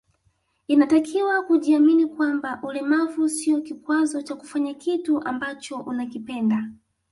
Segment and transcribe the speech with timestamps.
[0.67, 6.63] Inatakiwa kujiamini kwamba ulemavu sio kikwazo cha kufanya kitu ambacho unakipenda